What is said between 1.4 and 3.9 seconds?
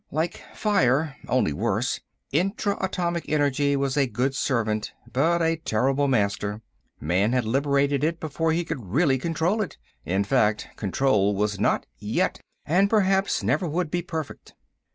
worse, intra atomic energy